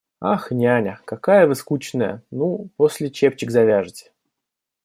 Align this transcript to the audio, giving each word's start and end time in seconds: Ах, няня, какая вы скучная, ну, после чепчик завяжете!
Ах, 0.19 0.49
няня, 0.51 0.99
какая 1.05 1.45
вы 1.45 1.53
скучная, 1.53 2.23
ну, 2.31 2.71
после 2.75 3.11
чепчик 3.11 3.51
завяжете! 3.51 4.11